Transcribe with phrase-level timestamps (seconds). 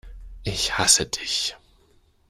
[0.41, 1.55] Ich hasse Dich!